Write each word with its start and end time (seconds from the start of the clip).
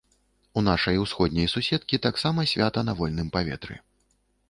У 0.61 0.63
нашай 0.67 1.01
усходняй 1.03 1.51
суседкі 1.55 2.01
таксама 2.09 2.49
свята 2.55 2.87
на 2.91 2.99
вольным 3.03 3.33
паветры. 3.37 3.83